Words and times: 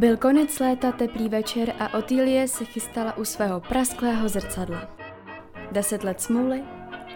Byl 0.00 0.16
konec 0.16 0.58
léta, 0.58 0.92
teplý 0.92 1.28
večer 1.28 1.74
a 1.78 1.98
Otýlie 1.98 2.48
se 2.48 2.64
chystala 2.64 3.16
u 3.16 3.24
svého 3.24 3.60
prasklého 3.60 4.28
zrcadla. 4.28 4.96
Deset 5.72 6.04
let 6.04 6.20
smůly? 6.20 6.62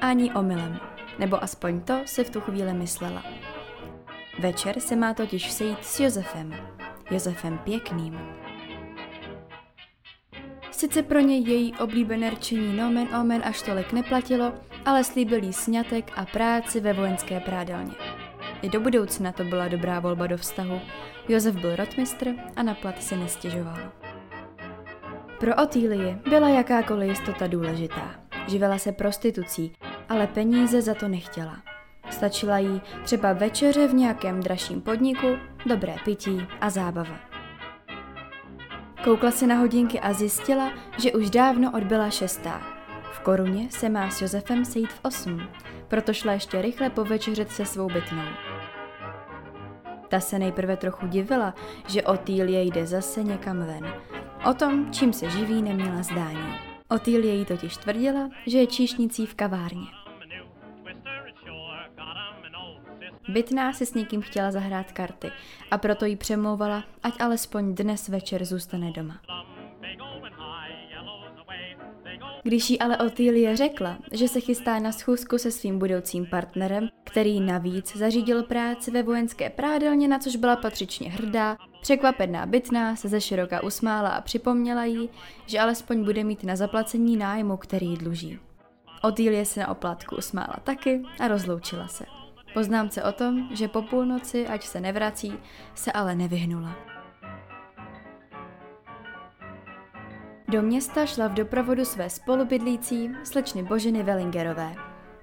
Ani 0.00 0.32
omylem. 0.34 0.80
Nebo 1.18 1.42
aspoň 1.42 1.80
to 1.80 2.00
se 2.04 2.24
v 2.24 2.30
tu 2.30 2.40
chvíli 2.40 2.74
myslela. 2.74 3.24
Večer 4.38 4.80
se 4.80 4.96
má 4.96 5.14
totiž 5.14 5.50
sejít 5.50 5.84
s 5.84 6.00
Josefem. 6.00 6.54
Josefem 7.10 7.58
pěkným. 7.58 8.18
Sice 10.70 11.02
pro 11.02 11.20
něj 11.20 11.42
její 11.42 11.74
oblíbené 11.74 12.30
rčení 12.30 12.76
nomen 12.76 13.08
omen 13.20 13.42
až 13.44 13.62
tolik 13.62 13.92
neplatilo, 13.92 14.52
ale 14.84 15.04
slíbil 15.04 15.44
jí 15.44 15.52
sňatek 15.52 16.12
a 16.16 16.24
práci 16.24 16.80
ve 16.80 16.92
vojenské 16.92 17.40
prádelně. 17.40 17.92
I 18.62 18.68
do 18.68 18.80
budoucna 18.80 19.32
to 19.32 19.44
byla 19.44 19.68
dobrá 19.68 20.00
volba 20.00 20.26
do 20.26 20.36
vztahu. 20.36 20.80
Josef 21.28 21.54
byl 21.54 21.76
rotmistr 21.76 22.28
a 22.56 22.62
na 22.62 22.74
plat 22.74 23.02
se 23.02 23.16
nestěžoval. 23.16 23.78
Pro 25.38 25.56
Otýlii 25.62 26.16
byla 26.28 26.48
jakákoliv 26.48 27.08
jistota 27.08 27.46
důležitá. 27.46 28.14
Živela 28.48 28.78
se 28.78 28.92
prostitucí, 28.92 29.72
ale 30.08 30.26
peníze 30.26 30.82
za 30.82 30.94
to 30.94 31.08
nechtěla. 31.08 31.56
Stačila 32.10 32.58
jí 32.58 32.82
třeba 33.04 33.32
večeře 33.32 33.88
v 33.88 33.94
nějakém 33.94 34.40
dražším 34.40 34.80
podniku, 34.80 35.26
dobré 35.66 35.96
pití 36.04 36.46
a 36.60 36.70
zábava. 36.70 37.16
Koukla 39.04 39.30
se 39.30 39.46
na 39.46 39.54
hodinky 39.54 40.00
a 40.00 40.12
zjistila, 40.12 40.72
že 40.98 41.12
už 41.12 41.30
dávno 41.30 41.72
odbyla 41.74 42.10
šestá. 42.10 42.62
V 43.12 43.20
koruně 43.20 43.70
se 43.70 43.88
má 43.88 44.10
s 44.10 44.22
Josefem 44.22 44.64
sejít 44.64 44.92
v 44.92 45.00
osm, 45.02 45.48
proto 45.88 46.12
šla 46.12 46.32
ještě 46.32 46.62
rychle 46.62 46.90
povečeřet 46.90 47.50
se 47.50 47.64
svou 47.64 47.86
bytnou. 47.86 48.24
Ta 50.08 50.20
se 50.20 50.38
nejprve 50.38 50.76
trochu 50.76 51.06
divila, 51.06 51.54
že 51.88 52.02
Otýlie 52.02 52.62
jde 52.62 52.86
zase 52.86 53.22
někam 53.22 53.58
ven. 53.58 53.94
O 54.50 54.54
tom, 54.54 54.92
čím 54.92 55.12
se 55.12 55.30
živí, 55.30 55.62
neměla 55.62 56.02
zdání. 56.02 56.54
Otýlie 56.88 57.34
jí 57.34 57.44
totiž 57.44 57.76
tvrdila, 57.76 58.30
že 58.46 58.58
je 58.58 58.66
číšnicí 58.66 59.26
v 59.26 59.34
kavárně. 59.34 59.86
Bytná 63.28 63.72
si 63.72 63.86
s 63.86 63.94
někým 63.94 64.22
chtěla 64.22 64.50
zahrát 64.50 64.92
karty 64.92 65.30
a 65.70 65.78
proto 65.78 66.04
jí 66.04 66.16
přemlouvala, 66.16 66.84
ať 67.02 67.20
alespoň 67.20 67.74
dnes 67.74 68.08
večer 68.08 68.44
zůstane 68.44 68.90
doma. 68.90 69.20
Když 72.44 72.70
jí 72.70 72.78
ale 72.78 72.98
Otýlie 72.98 73.56
řekla, 73.56 73.98
že 74.12 74.28
se 74.28 74.40
chystá 74.40 74.78
na 74.78 74.92
schůzku 74.92 75.38
se 75.38 75.50
svým 75.50 75.78
budoucím 75.78 76.26
partnerem, 76.26 76.88
který 77.04 77.40
navíc 77.40 77.96
zařídil 77.96 78.42
práci 78.42 78.90
ve 78.90 79.02
vojenské 79.02 79.50
prádelně, 79.50 80.08
na 80.08 80.18
což 80.18 80.36
byla 80.36 80.56
patřičně 80.56 81.10
hrdá, 81.10 81.56
překvapená 81.80 82.46
bytná 82.46 82.96
se 82.96 83.08
ze 83.08 83.20
široka 83.20 83.62
usmála 83.62 84.08
a 84.08 84.20
připomněla 84.20 84.84
jí, 84.84 85.10
že 85.46 85.60
alespoň 85.60 86.04
bude 86.04 86.24
mít 86.24 86.44
na 86.44 86.56
zaplacení 86.56 87.16
nájmu, 87.16 87.56
který 87.56 87.96
dluží. 87.96 88.38
Otýlie 89.02 89.44
se 89.44 89.60
na 89.60 89.68
oplátku 89.68 90.16
usmála 90.16 90.56
taky 90.64 91.02
a 91.20 91.28
rozloučila 91.28 91.88
se. 91.88 92.04
Poznámce 92.54 93.02
o 93.02 93.12
tom, 93.12 93.48
že 93.52 93.68
po 93.68 93.82
půlnoci, 93.82 94.46
ať 94.46 94.64
se 94.64 94.80
nevrací, 94.80 95.32
se 95.74 95.92
ale 95.92 96.14
nevyhnula. 96.14 96.93
Do 100.54 100.62
města 100.62 101.06
šla 101.06 101.28
v 101.28 101.34
doprovodu 101.34 101.84
své 101.84 102.10
spolubydlící, 102.10 103.10
slečny 103.24 103.62
Boženy 103.62 104.02
Velingerové. 104.02 104.74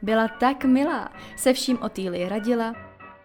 Byla 0.01 0.27
tak 0.27 0.65
milá, 0.65 1.09
se 1.35 1.53
vším 1.53 1.81
Otýlie 1.81 2.29
radila, 2.29 2.75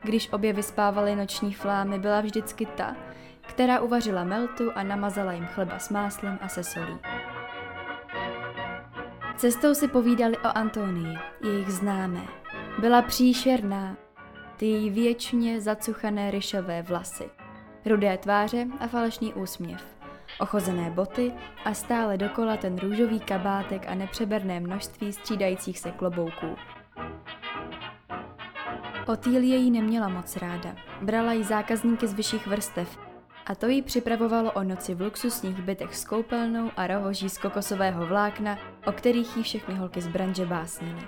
když 0.02 0.32
obě 0.32 0.52
vyspávaly 0.52 1.16
noční 1.16 1.54
flámy, 1.54 1.98
byla 1.98 2.20
vždycky 2.20 2.66
ta, 2.66 2.96
která 3.40 3.80
uvařila 3.80 4.24
meltu 4.24 4.72
a 4.74 4.82
namazala 4.82 5.32
jim 5.32 5.46
chleba 5.46 5.78
s 5.78 5.90
máslem 5.90 6.38
a 6.42 6.48
se 6.48 6.64
solí. 6.64 6.98
Cestou 9.36 9.74
si 9.74 9.88
povídali 9.88 10.38
o 10.38 10.48
Antonii, 10.54 11.18
jejich 11.44 11.70
známé. 11.70 12.22
Byla 12.78 13.02
příšerná, 13.02 13.96
ty 14.56 14.90
věčně 14.90 15.60
zacuchané 15.60 16.30
ryšové 16.30 16.82
vlasy, 16.82 17.30
rudé 17.86 18.18
tváře 18.18 18.66
a 18.80 18.86
falešný 18.86 19.34
úsměv 19.34 19.95
ochozené 20.40 20.90
boty 20.90 21.32
a 21.64 21.74
stále 21.74 22.16
dokola 22.16 22.56
ten 22.56 22.78
růžový 22.78 23.20
kabátek 23.20 23.88
a 23.88 23.94
nepřeberné 23.94 24.60
množství 24.60 25.12
střídajících 25.12 25.78
se 25.78 25.90
klobouků. 25.90 26.56
Otýlie 29.06 29.56
ji 29.56 29.70
neměla 29.70 30.08
moc 30.08 30.36
ráda. 30.36 30.74
Brala 31.02 31.32
jí 31.32 31.44
zákazníky 31.44 32.06
z 32.06 32.14
vyšších 32.14 32.46
vrstev 32.46 32.98
a 33.46 33.54
to 33.54 33.66
jí 33.66 33.82
připravovalo 33.82 34.52
o 34.52 34.62
noci 34.62 34.94
v 34.94 35.00
luxusních 35.00 35.62
bytech 35.62 35.96
s 35.96 36.04
koupelnou 36.04 36.70
a 36.76 36.86
rohoží 36.86 37.28
z 37.28 37.38
kokosového 37.38 38.06
vlákna, 38.06 38.58
o 38.86 38.92
kterých 38.92 39.36
jí 39.36 39.42
všechny 39.42 39.74
holky 39.74 40.00
z 40.00 40.06
branže 40.06 40.46
básnily. 40.46 41.06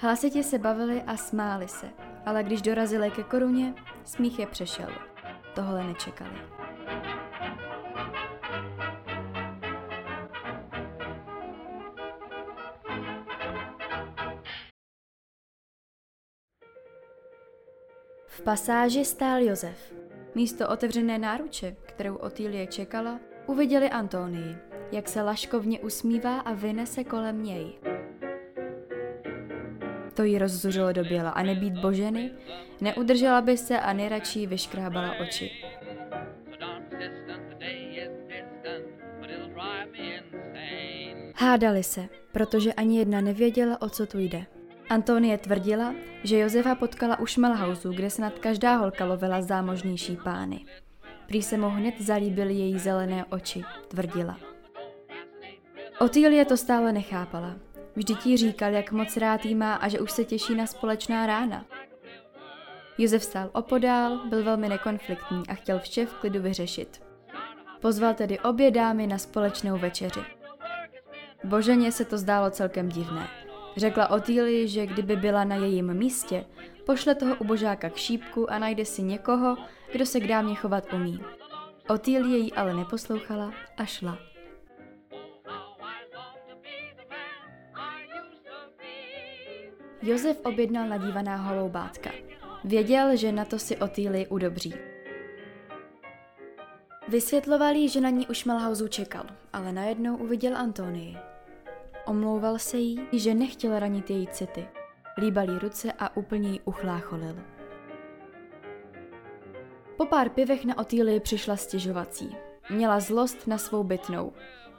Hlasitě 0.00 0.42
se 0.42 0.58
bavili 0.58 1.02
a 1.02 1.16
smáli 1.16 1.68
se, 1.68 1.86
ale 2.28 2.42
když 2.42 2.62
dorazili 2.62 3.10
ke 3.10 3.22
koruně, 3.22 3.74
smích 4.04 4.38
je 4.38 4.46
přešel. 4.46 4.88
Tohle 5.54 5.84
nečekali. 5.84 6.30
V 18.26 18.42
pasáži 18.44 19.04
stál 19.04 19.42
Josef. 19.42 19.94
Místo 20.34 20.68
otevřené 20.68 21.18
náruče, 21.18 21.76
kterou 21.86 22.14
Otýlie 22.14 22.66
čekala, 22.66 23.20
uviděli 23.46 23.90
Antonii, 23.90 24.56
jak 24.92 25.08
se 25.08 25.22
laškovně 25.22 25.80
usmívá 25.80 26.40
a 26.40 26.52
vynese 26.52 27.04
kolem 27.04 27.42
něj. 27.42 27.78
To 30.18 30.24
jí 30.24 30.38
rozzuřilo 30.38 30.92
do 30.92 31.04
běla 31.04 31.30
a 31.30 31.42
nebýt 31.42 31.78
boženy, 31.78 32.30
neudržela 32.80 33.40
by 33.40 33.56
se 33.56 33.80
a 33.80 33.92
nejradši 33.92 34.46
vyškrábala 34.46 35.14
oči. 35.20 35.50
Hádali 41.34 41.82
se, 41.82 42.08
protože 42.32 42.72
ani 42.72 42.98
jedna 42.98 43.20
nevěděla, 43.20 43.82
o 43.82 43.88
co 43.88 44.06
tu 44.06 44.18
jde. 44.18 44.46
Antonie 44.90 45.38
tvrdila, 45.38 45.94
že 46.24 46.38
Josefa 46.38 46.74
potkala 46.74 47.18
u 47.18 47.26
Šmelhausu, 47.26 47.92
kde 47.92 48.10
se 48.10 48.22
nad 48.22 48.38
každá 48.38 48.76
holka 48.76 49.04
lovila 49.04 49.42
zámožnější 49.42 50.16
pány. 50.24 50.64
Prý 51.26 51.42
se 51.42 51.56
mu 51.56 51.68
hned 51.68 51.94
zalíbily 52.00 52.54
její 52.54 52.78
zelené 52.78 53.24
oči, 53.24 53.64
tvrdila. 53.88 54.38
Otýlie 56.00 56.44
to 56.44 56.56
stále 56.56 56.92
nechápala. 56.92 57.67
Vždyť 57.98 58.26
jí 58.26 58.36
říkal, 58.36 58.72
jak 58.72 58.92
moc 58.92 59.16
rád 59.16 59.44
jí 59.44 59.54
má 59.54 59.74
a 59.74 59.88
že 59.88 60.00
už 60.00 60.10
se 60.10 60.24
těší 60.24 60.54
na 60.54 60.66
společná 60.66 61.26
rána. 61.26 61.64
Josef 62.98 63.22
stál 63.22 63.50
opodál, 63.52 64.28
byl 64.28 64.44
velmi 64.44 64.68
nekonfliktní 64.68 65.42
a 65.48 65.54
chtěl 65.54 65.78
vše 65.78 66.06
v 66.06 66.14
klidu 66.14 66.42
vyřešit. 66.42 67.02
Pozval 67.80 68.14
tedy 68.14 68.38
obě 68.38 68.70
dámy 68.70 69.06
na 69.06 69.18
společnou 69.18 69.78
večeři. 69.78 70.20
Boženě 71.44 71.92
se 71.92 72.04
to 72.04 72.18
zdálo 72.18 72.50
celkem 72.50 72.88
divné. 72.88 73.28
Řekla 73.76 74.10
Otýlii, 74.10 74.68
že 74.68 74.86
kdyby 74.86 75.16
byla 75.16 75.44
na 75.44 75.56
jejím 75.56 75.94
místě, 75.94 76.44
pošle 76.86 77.14
toho 77.14 77.36
ubožáka 77.36 77.90
k 77.90 77.96
šípku 77.96 78.50
a 78.50 78.58
najde 78.58 78.84
si 78.84 79.02
někoho, 79.02 79.56
kdo 79.92 80.06
se 80.06 80.20
k 80.20 80.26
dámě 80.26 80.54
chovat 80.54 80.92
umí. 80.92 81.20
Otýlie 81.88 82.38
jí 82.38 82.52
ale 82.52 82.74
neposlouchala 82.74 83.52
a 83.76 83.84
šla. 83.84 84.27
Josef 90.02 90.40
objednal 90.44 90.88
nadívaná 90.88 91.36
holoubátka. 91.36 92.10
Věděl, 92.64 93.16
že 93.16 93.32
na 93.32 93.44
to 93.44 93.58
si 93.58 93.76
Otýli 93.76 94.26
udobří. 94.26 94.74
Vysvětloval 97.08 97.74
jí, 97.74 97.88
že 97.88 98.00
na 98.00 98.10
ní 98.10 98.26
už 98.26 98.44
Malhausu 98.44 98.88
čekal, 98.88 99.24
ale 99.52 99.72
najednou 99.72 100.16
uviděl 100.16 100.56
Antonii. 100.56 101.16
Omlouval 102.06 102.58
se 102.58 102.76
jí, 102.76 103.00
že 103.12 103.34
nechtěl 103.34 103.78
ranit 103.78 104.10
její 104.10 104.26
city. 104.26 104.68
Líbal 105.18 105.50
jí 105.50 105.58
ruce 105.58 105.92
a 105.98 106.16
úplně 106.16 106.48
jí 106.48 106.60
uchlácholil. 106.64 107.36
Po 109.96 110.06
pár 110.06 110.28
pivech 110.28 110.64
na 110.64 110.78
Otýlii 110.78 111.20
přišla 111.20 111.56
stěžovací. 111.56 112.36
Měla 112.70 113.00
zlost 113.00 113.46
na 113.46 113.58
svou 113.58 113.84
bytnou. 113.84 114.32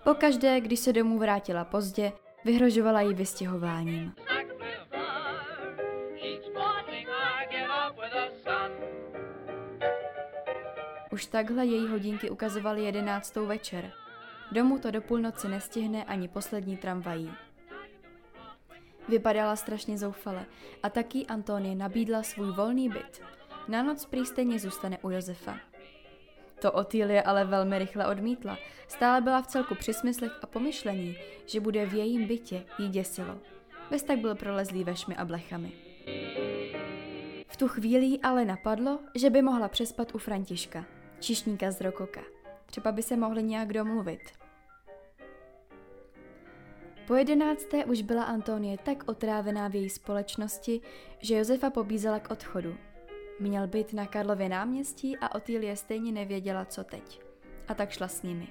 Pokaždé, 0.04 0.62
když 0.62 0.80
se 0.80 0.94
domů 0.94 1.20
vrátila 1.20 1.64
pozdě, 1.66 2.12
vyhrožovala 2.46 3.02
jí 3.02 3.14
vystěhováním. 3.14 4.14
Už 11.20 11.26
takhle 11.26 11.66
její 11.66 11.88
hodinky 11.88 12.30
ukazovaly 12.30 12.84
jedenáctou 12.84 13.46
večer. 13.46 13.92
Domů 14.52 14.80
to 14.80 14.92
do 14.92 15.02
půlnoci 15.02 15.48
nestihne 15.48 16.04
ani 16.04 16.28
poslední 16.28 16.78
tramvají. 16.78 17.32
Vypadala 19.10 19.56
strašně 19.56 19.98
zoufale 19.98 20.46
a 20.84 20.90
taky 20.90 21.26
Antonie 21.26 21.76
nabídla 21.76 22.24
svůj 22.24 22.52
volný 22.52 22.90
byt. 22.90 23.22
Na 23.68 23.84
noc 23.84 24.06
prý 24.06 24.26
stejně 24.26 24.60
zůstane 24.60 24.98
u 25.02 25.10
Josefa. 25.10 25.58
To 26.62 26.72
Otýlie 26.72 27.24
ale 27.24 27.46
velmi 27.46 27.80
rychle 27.80 28.08
odmítla. 28.08 28.58
Stále 28.88 29.22
byla 29.22 29.42
v 29.42 29.48
celku 29.48 29.76
při 29.76 29.94
smyslech 29.94 30.32
a 30.42 30.48
pomyšlení, 30.48 31.16
že 31.46 31.60
bude 31.60 31.86
v 31.86 31.94
jejím 31.94 32.28
bytě, 32.28 32.64
jí 32.78 32.90
děsilo. 32.90 33.38
Bez 33.90 34.04
tak 34.04 34.20
byl 34.20 34.36
prolezlý 34.36 34.84
vešmi 34.84 35.16
a 35.16 35.26
blechami. 35.26 35.72
V 37.48 37.58
tu 37.58 37.68
chvíli 37.68 38.20
ale 38.24 38.46
napadlo, 38.46 39.00
že 39.16 39.30
by 39.30 39.42
mohla 39.42 39.68
přespat 39.68 40.16
u 40.16 40.18
Františka, 40.18 40.86
čišníka 41.20 41.72
z 41.72 41.82
Rokoka. 41.82 42.22
Třeba 42.66 42.92
by 42.92 43.04
se 43.04 43.18
mohli 43.18 43.44
nějak 43.44 43.74
domluvit. 43.74 44.22
Po 47.08 47.16
jedenácté 47.16 47.86
už 47.86 48.02
byla 48.02 48.24
Antonie 48.24 48.78
tak 48.78 49.04
otrávená 49.10 49.68
v 49.68 49.76
její 49.76 49.90
společnosti, 49.90 50.82
že 51.20 51.36
Josefa 51.36 51.70
pobízela 51.70 52.20
k 52.20 52.32
odchodu. 52.32 52.76
Měl 53.40 53.68
být 53.68 53.94
na 53.94 54.06
Karlově 54.06 54.50
náměstí 54.50 55.18
a 55.18 55.36
Otýlie 55.36 55.76
stejně 55.76 56.12
nevěděla, 56.12 56.66
co 56.66 56.84
teď. 56.84 57.22
A 57.68 57.74
tak 57.74 57.92
šla 57.92 58.08
s 58.08 58.24
nimi. 58.24 58.48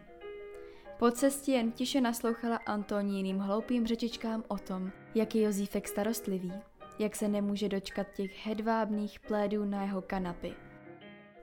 Po 0.98 1.10
cestě 1.10 1.52
jen 1.52 1.72
tiše 1.72 2.00
naslouchala 2.00 2.56
Antoníným 2.56 3.38
hloupým 3.38 3.86
řečičkám 3.86 4.44
o 4.48 4.58
tom, 4.58 4.90
jak 5.14 5.34
je 5.34 5.42
Jozífek 5.42 5.88
starostlivý, 5.88 6.52
jak 6.98 7.16
se 7.16 7.28
nemůže 7.28 7.68
dočkat 7.68 8.06
těch 8.16 8.46
hedvábných 8.46 9.20
plédů 9.20 9.64
na 9.64 9.82
jeho 9.82 10.02
kanapy. 10.02 10.54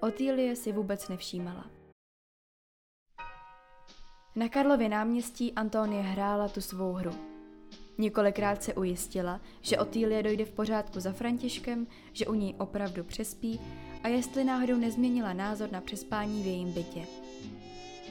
Otýlie 0.05 0.55
si 0.55 0.71
vůbec 0.71 1.07
nevšímala. 1.07 1.65
Na 4.35 4.49
Karlově 4.49 4.89
náměstí 4.89 5.53
Antonie 5.53 6.01
hrála 6.01 6.47
tu 6.47 6.61
svou 6.61 6.93
hru. 6.93 7.11
Několikrát 7.97 8.63
se 8.63 8.73
ujistila, 8.73 9.41
že 9.61 9.77
Otýlie 9.77 10.23
dojde 10.23 10.45
v 10.45 10.51
pořádku 10.51 10.99
za 10.99 11.11
Františkem, 11.11 11.87
že 12.13 12.27
u 12.27 12.33
něj 12.33 12.55
opravdu 12.57 13.03
přespí 13.03 13.59
a 14.03 14.07
jestli 14.07 14.43
náhodou 14.43 14.77
nezměnila 14.77 15.33
názor 15.33 15.71
na 15.71 15.81
přespání 15.81 16.43
v 16.43 16.45
jejím 16.45 16.73
bytě. 16.73 17.07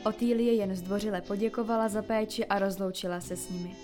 Otýlie 0.05 0.55
jen 0.55 0.77
zdvořile 0.77 1.21
poděkovala 1.21 1.89
za 1.89 2.03
péči 2.03 2.47
a 2.47 2.59
rozloučila 2.59 3.21
se 3.21 3.37
s 3.37 3.51
nimi. 3.51 3.77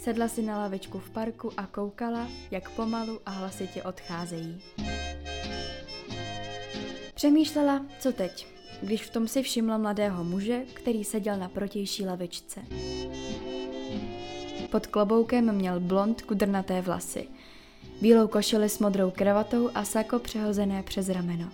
Sedla 0.00 0.28
si 0.28 0.42
na 0.42 0.58
lavičku 0.58 0.98
v 0.98 1.10
parku 1.10 1.52
a 1.56 1.66
koukala, 1.66 2.28
jak 2.50 2.70
pomalu 2.70 3.20
a 3.26 3.30
hlasitě 3.30 3.82
odcházejí. 3.82 4.62
Přemýšlela, 7.24 7.86
co 7.98 8.12
teď, 8.12 8.46
když 8.82 9.02
v 9.02 9.10
tom 9.10 9.28
si 9.28 9.42
všimla 9.42 9.78
mladého 9.78 10.24
muže, 10.24 10.62
který 10.74 11.04
seděl 11.04 11.36
na 11.36 11.48
protější 11.48 12.06
lavičce. 12.06 12.60
Pod 14.70 14.86
kloboukem 14.86 15.52
měl 15.52 15.80
blond 15.80 16.22
kudrnaté 16.22 16.80
vlasy, 16.80 17.28
bílou 18.00 18.28
košili 18.28 18.68
s 18.68 18.78
modrou 18.78 19.10
kravatou 19.10 19.70
a 19.74 19.84
sako 19.84 20.18
přehozené 20.18 20.82
přes 20.82 21.08
rameno. 21.08 21.48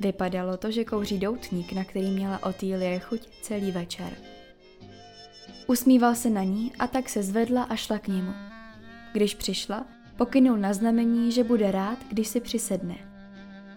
Vypadalo 0.00 0.56
to, 0.56 0.70
že 0.70 0.84
kouří 0.84 1.18
doutník, 1.18 1.72
na 1.72 1.84
který 1.84 2.10
měla 2.10 2.42
Otýlie 2.42 2.98
chuť 3.00 3.20
celý 3.42 3.72
večer. 3.72 4.12
Usmíval 5.66 6.14
se 6.14 6.30
na 6.30 6.42
ní 6.42 6.72
a 6.78 6.86
tak 6.86 7.08
se 7.08 7.22
zvedla 7.22 7.62
a 7.62 7.76
šla 7.76 7.98
k 7.98 8.08
němu. 8.08 8.32
Když 9.12 9.34
přišla, 9.34 9.86
pokynul 10.16 10.56
na 10.56 10.72
znamení, 10.72 11.32
že 11.32 11.44
bude 11.44 11.70
rád, 11.70 11.98
když 12.08 12.28
si 12.28 12.40
přisedne. 12.40 12.96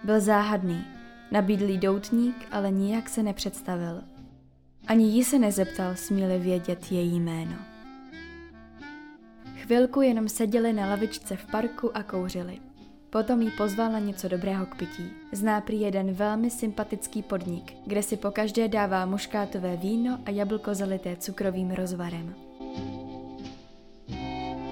Byl 0.04 0.20
záhadný, 0.20 0.97
nabídlý 1.32 1.78
doutník, 1.78 2.48
ale 2.52 2.72
nijak 2.72 3.10
se 3.10 3.24
nepředstavil. 3.24 4.04
Ani 4.88 5.06
jí 5.06 5.24
se 5.24 5.40
nezeptal, 5.40 5.96
směli 5.96 6.40
vědět 6.40 6.92
její 6.92 7.20
jméno. 7.20 7.56
Chvilku 9.56 10.02
jenom 10.02 10.30
seděli 10.30 10.74
na 10.74 10.90
lavičce 10.90 11.36
v 11.36 11.46
parku 11.46 11.98
a 11.98 12.04
kouřili. 12.04 12.60
Potom 13.10 13.42
jí 13.42 13.52
pozval 13.52 13.92
na 13.92 14.00
něco 14.00 14.28
dobrého 14.28 14.66
k 14.66 14.76
pití. 14.76 15.10
Zná 15.32 15.62
prý 15.62 15.82
jeden 15.82 16.14
velmi 16.14 16.50
sympatický 16.50 17.22
podnik, 17.22 17.74
kde 17.86 18.04
si 18.04 18.18
po 18.18 18.32
každé 18.32 18.68
dává 18.68 19.06
muškátové 19.06 19.78
víno 19.78 20.20
a 20.26 20.30
jablko 20.30 20.76
zalité 20.76 21.16
cukrovým 21.16 21.72
rozvarem. 21.72 22.36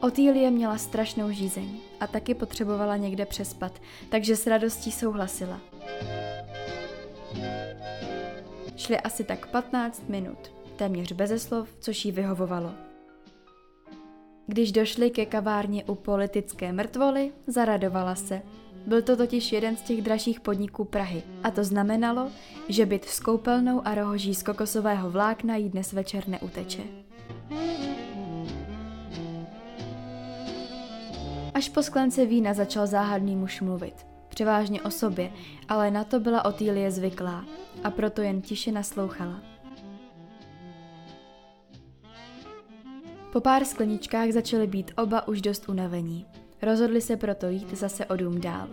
Otýlie 0.01 0.51
měla 0.51 0.77
strašnou 0.77 1.31
žízeň 1.31 1.69
a 1.99 2.07
taky 2.07 2.33
potřebovala 2.33 2.97
někde 2.97 3.25
přespat, 3.25 3.81
takže 4.09 4.35
s 4.35 4.47
radostí 4.47 4.91
souhlasila. 4.91 5.61
Šli 8.75 8.99
asi 8.99 9.23
tak 9.23 9.47
15 9.47 10.09
minut, 10.09 10.51
téměř 10.75 11.11
beze 11.11 11.39
slov, 11.39 11.69
což 11.79 12.05
jí 12.05 12.11
vyhovovalo. 12.11 12.71
Když 14.47 14.71
došli 14.71 15.09
ke 15.09 15.25
kavárně 15.25 15.83
u 15.83 15.95
politické 15.95 16.71
mrtvoly, 16.71 17.31
zaradovala 17.47 18.15
se. 18.15 18.41
Byl 18.85 19.01
to 19.01 19.17
totiž 19.17 19.51
jeden 19.51 19.77
z 19.77 19.81
těch 19.81 20.01
dražších 20.01 20.39
podniků 20.39 20.85
Prahy 20.85 21.23
a 21.43 21.51
to 21.51 21.63
znamenalo, 21.63 22.31
že 22.69 22.85
byt 22.85 23.05
s 23.05 23.19
koupelnou 23.19 23.81
a 23.87 23.95
rohoží 23.95 24.35
z 24.35 24.43
kokosového 24.43 25.09
vlákna 25.11 25.55
jí 25.55 25.69
dnes 25.69 25.93
večer 25.93 26.27
neuteče. 26.27 26.83
Až 31.53 31.69
po 31.69 31.83
sklence 31.83 32.25
vína 32.25 32.53
začal 32.53 32.87
záhadný 32.87 33.35
muž 33.35 33.61
mluvit. 33.61 34.05
Převážně 34.27 34.81
o 34.81 34.91
sobě, 34.91 35.31
ale 35.69 35.91
na 35.91 36.03
to 36.03 36.19
byla 36.19 36.45
Otýlie 36.45 36.91
zvyklá 36.91 37.45
a 37.83 37.91
proto 37.91 38.21
jen 38.21 38.41
tiše 38.41 38.71
naslouchala. 38.71 39.41
Po 43.33 43.41
pár 43.41 43.65
skleničkách 43.65 44.31
začaly 44.31 44.67
být 44.67 44.91
oba 44.97 45.27
už 45.27 45.41
dost 45.41 45.69
unavení. 45.69 46.25
Rozhodli 46.61 47.01
se 47.01 47.17
proto 47.17 47.49
jít 47.49 47.73
zase 47.73 48.05
o 48.05 48.15
dům 48.15 48.41
dál. 48.41 48.67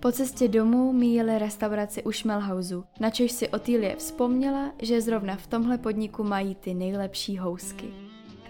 Po 0.00 0.12
cestě 0.12 0.48
domů 0.48 0.92
míjeli 0.92 1.38
restauraci 1.38 2.02
u 2.02 2.12
Šmelhausu, 2.12 2.84
načež 3.00 3.32
si 3.32 3.48
Otýlie 3.48 3.96
vzpomněla, 3.96 4.72
že 4.82 5.00
zrovna 5.00 5.36
v 5.36 5.46
tomhle 5.46 5.78
podniku 5.78 6.24
mají 6.24 6.54
ty 6.54 6.74
nejlepší 6.74 7.38
housky. 7.38 7.86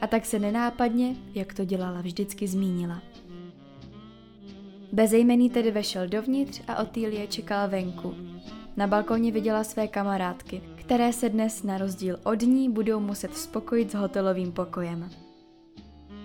A 0.00 0.06
tak 0.06 0.26
se 0.26 0.38
nenápadně, 0.38 1.16
jak 1.34 1.54
to 1.54 1.64
dělala 1.64 2.00
vždycky, 2.00 2.48
zmínila. 2.48 3.02
Bezejmený 4.92 5.50
tedy 5.50 5.70
vešel 5.70 6.08
dovnitř 6.08 6.60
a 6.68 6.82
Otýlie 6.82 7.26
čekal 7.26 7.68
venku. 7.68 8.14
Na 8.76 8.86
balkoně 8.86 9.32
viděla 9.32 9.64
své 9.64 9.88
kamarádky, 9.88 10.62
které 10.76 11.12
se 11.12 11.28
dnes 11.28 11.62
na 11.62 11.78
rozdíl 11.78 12.18
od 12.24 12.42
ní 12.42 12.70
budou 12.70 13.00
muset 13.00 13.36
spokojit 13.36 13.90
s 13.90 13.94
hotelovým 13.94 14.52
pokojem. 14.52 15.10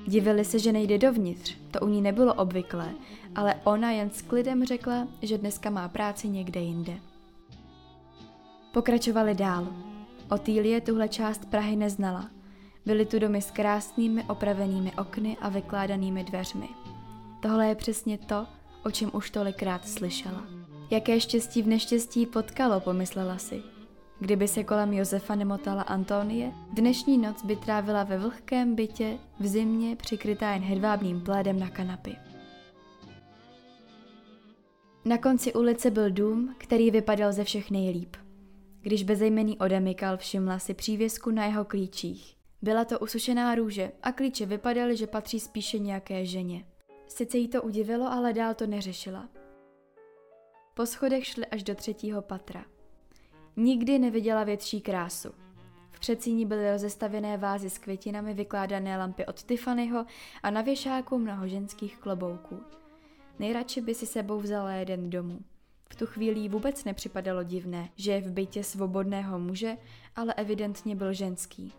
Divili 0.08 0.46
se, 0.46 0.60
že 0.60 0.72
nejde 0.72 0.98
dovnitř, 0.98 1.58
to 1.72 1.80
u 1.80 1.88
ní 1.88 2.02
nebylo 2.02 2.34
obvyklé, 2.34 2.94
ale 3.36 3.56
ona 3.64 3.92
jen 3.92 4.10
s 4.10 4.22
klidem 4.22 4.66
řekla, 4.66 5.08
že 5.22 5.38
dneska 5.38 5.70
má 5.70 5.88
práci 5.88 6.30
někde 6.30 6.60
jinde. 6.60 6.94
Pokračovali 8.74 9.36
dál. 9.36 9.68
Otýlie 10.32 10.82
tuhle 10.82 11.10
část 11.10 11.46
Prahy 11.46 11.76
neznala. 11.76 12.30
Byly 12.86 13.06
tu 13.06 13.20
domy 13.20 13.42
s 13.42 13.52
krásnými 13.52 14.24
opravenými 14.24 14.92
okny 14.98 15.38
a 15.42 15.50
vykládanými 15.50 16.24
dveřmi. 16.24 16.83
Tohle 17.44 17.68
je 17.68 17.76
přesně 17.76 18.18
to, 18.18 18.48
o 18.86 18.92
čem 18.92 19.12
už 19.14 19.30
tolikrát 19.30 19.88
slyšela. 19.88 20.46
Jaké 20.92 21.20
štěstí 21.20 21.62
v 21.62 21.68
neštěstí 21.68 22.26
potkalo, 22.26 22.80
pomyslela 22.80 23.38
si. 23.38 23.64
Kdyby 24.20 24.48
se 24.48 24.64
kolem 24.64 24.94
Josefa 24.94 25.36
nemotala 25.36 25.82
Antonie, 25.82 26.52
dnešní 26.74 27.18
noc 27.18 27.44
by 27.44 27.56
trávila 27.56 28.04
ve 28.04 28.18
vlhkém 28.18 28.76
bytě 28.76 29.18
v 29.40 29.48
zimě 29.48 29.96
přikrytá 29.96 30.52
jen 30.52 30.64
hedvábným 30.64 31.22
plédem 31.22 31.60
na 31.60 31.70
kanapy. 31.70 32.16
Na 35.06 35.18
konci 35.18 35.54
ulice 35.54 35.92
byl 35.92 36.12
dům, 36.12 36.56
který 36.58 36.92
vypadal 36.92 37.34
ze 37.34 37.44
všech 37.44 37.72
nejlíp. 37.72 38.16
Když 38.82 39.04
bezejmený 39.04 39.58
odemykal, 39.58 40.18
všimla 40.18 40.60
si 40.60 40.74
přívěsku 40.74 41.32
na 41.32 41.46
jeho 41.46 41.66
klíčích. 41.66 42.36
Byla 42.62 42.86
to 42.86 43.00
usušená 43.00 43.56
růže 43.56 43.92
a 44.04 44.12
klíče 44.12 44.46
vypadaly, 44.46 44.98
že 44.98 45.08
patří 45.08 45.40
spíše 45.40 45.80
nějaké 45.80 46.26
ženě. 46.26 46.64
Sice 47.08 47.38
jí 47.38 47.48
to 47.48 47.62
udivilo, 47.62 48.12
ale 48.12 48.34
dál 48.34 48.54
to 48.54 48.68
neřešila. 48.68 49.30
Po 50.74 50.86
schodech 50.86 51.26
šli 51.26 51.46
až 51.46 51.64
do 51.64 51.76
třetího 51.76 52.22
patra. 52.22 52.66
Nikdy 53.56 54.00
neviděla 54.00 54.44
větší 54.44 54.82
krásu. 54.82 55.30
V 55.92 56.00
předsíni 56.00 56.46
byly 56.46 56.72
rozestavěné 56.72 57.38
vázy 57.38 57.70
s 57.70 57.78
květinami, 57.78 58.34
vykládané 58.34 58.98
lampy 58.98 59.26
od 59.26 59.44
Tiffanyho 59.44 60.06
a 60.44 60.50
na 60.50 60.62
věšáku 60.62 61.18
mnoho 61.18 61.48
ženských 61.48 61.98
klobouků. 61.98 62.60
Nejradši 63.40 63.82
by 63.82 63.96
si 63.96 64.06
sebou 64.06 64.40
vzala 64.40 64.72
jeden 64.72 65.10
domů. 65.10 65.40
V 65.94 65.96
tu 65.96 66.06
chvíli 66.06 66.50
vůbec 66.50 66.84
nepřipadalo 66.84 67.44
divné, 67.44 67.90
že 67.96 68.12
je 68.12 68.22
v 68.22 68.32
bytě 68.32 68.64
svobodného 68.64 69.40
muže, 69.40 69.78
ale 70.16 70.34
evidentně 70.34 70.96
byl 70.96 71.14
ženský. 71.14 71.74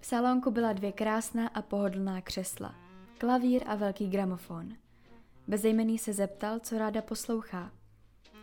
V 0.00 0.06
salonku 0.06 0.50
byla 0.50 0.72
dvě 0.72 0.92
krásná 0.92 1.48
a 1.48 1.62
pohodlná 1.62 2.20
křesla, 2.20 2.74
klavír 3.18 3.62
a 3.66 3.74
velký 3.74 4.08
gramofon. 4.08 4.68
Bezejmený 5.48 5.98
se 5.98 6.12
zeptal, 6.12 6.58
co 6.58 6.78
ráda 6.78 7.02
poslouchá. 7.02 7.70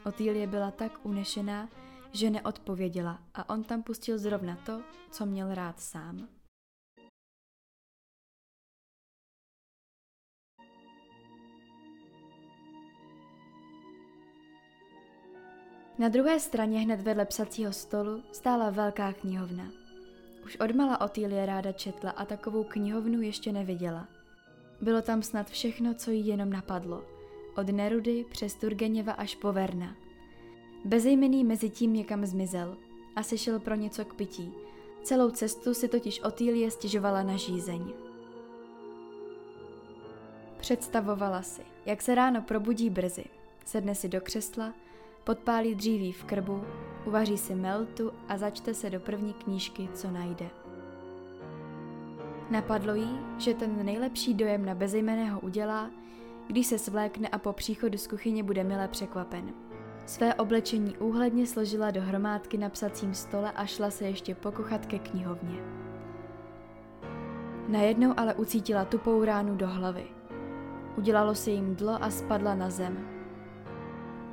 Otýlie 0.06 0.48
byla 0.48 0.72
tak 0.72 1.06
unešená, 1.06 1.70
že 2.12 2.30
neodpověděla 2.30 3.20
a 3.34 3.50
on 3.50 3.64
tam 3.64 3.84
pustil 3.84 4.18
zrovna 4.18 4.56
to, 4.56 4.82
co 5.12 5.26
měl 5.26 5.56
rád 5.56 5.80
sám. 5.80 6.28
Na 16.00 16.10
druhé 16.10 16.40
straně 16.40 16.80
hned 16.80 17.02
vedle 17.02 17.26
psacího 17.26 17.74
stolu 17.74 18.24
stála 18.32 18.70
velká 18.70 19.14
knihovna. 19.14 19.64
Už 20.46 20.56
odmala 20.56 21.02
Otýlie 21.02 21.46
ráda 21.46 21.72
četla 21.72 22.12
a 22.12 22.26
takovou 22.26 22.64
knihovnu 22.64 23.22
ještě 23.22 23.52
neviděla. 23.52 24.21
Bylo 24.82 25.02
tam 25.02 25.22
snad 25.22 25.50
všechno, 25.50 25.94
co 25.94 26.12
jí 26.12 26.28
jenom 26.28 26.50
napadlo. 26.50 27.04
Od 27.56 27.70
Nerudy 27.70 28.26
přes 28.32 28.54
Turgeněva 28.54 29.14
až 29.14 29.36
po 29.36 29.54
Verna. 29.54 29.96
Bezejmený 30.86 31.44
mezi 31.44 31.70
tím 31.70 31.94
někam 31.94 32.26
zmizel 32.26 32.78
a 33.16 33.24
sešel 33.24 33.60
pro 33.60 33.76
něco 33.76 34.06
k 34.06 34.14
pití. 34.14 34.54
Celou 35.04 35.32
cestu 35.32 35.74
si 35.74 35.88
totiž 35.88 36.22
Otýlie 36.22 36.72
stěžovala 36.72 37.24
na 37.24 37.38
žízeň. 37.38 37.94
Představovala 40.58 41.42
si, 41.42 41.62
jak 41.86 42.02
se 42.02 42.16
ráno 42.16 42.42
probudí 42.42 42.90
brzy, 42.90 43.26
sedne 43.66 43.96
si 43.96 44.10
do 44.10 44.22
křesla, 44.22 44.74
podpálí 45.24 45.76
dříví 45.76 46.12
v 46.12 46.24
krbu, 46.24 46.64
uvaří 47.06 47.38
si 47.38 47.56
meltu 47.56 48.12
a 48.28 48.38
začte 48.38 48.74
se 48.74 48.90
do 48.90 49.00
první 49.00 49.34
knížky, 49.34 49.90
co 49.94 50.12
najde. 50.12 50.61
Napadlo 52.52 52.96
jí, 52.96 53.20
že 53.38 53.54
ten 53.54 53.86
nejlepší 53.86 54.34
dojem 54.34 54.66
na 54.66 54.76
bezejmeného 54.76 55.40
udělá, 55.40 55.92
když 56.48 56.68
se 56.68 56.78
svlékne 56.78 57.28
a 57.28 57.38
po 57.38 57.54
příchodu 57.54 57.98
z 57.98 58.08
kuchyně 58.08 58.44
bude 58.44 58.64
milé 58.64 58.88
překvapen. 58.88 59.54
Své 60.06 60.34
oblečení 60.34 60.98
úhledně 60.98 61.48
složila 61.48 61.92
do 61.92 62.02
hromádky 62.02 62.58
na 62.58 62.70
psacím 62.70 63.14
stole 63.14 63.52
a 63.52 63.66
šla 63.66 63.92
se 63.92 64.06
ještě 64.06 64.36
pokochat 64.36 64.86
ke 64.86 65.00
knihovně. 65.00 65.60
Najednou 67.68 68.14
ale 68.18 68.34
ucítila 68.34 68.86
tupou 68.86 69.24
ránu 69.24 69.56
do 69.56 69.68
hlavy. 69.68 70.04
Udělalo 70.98 71.36
se 71.36 71.52
jim 71.52 71.76
dlo 71.76 72.04
a 72.04 72.10
spadla 72.10 72.56
na 72.56 72.70
zem. 72.70 73.08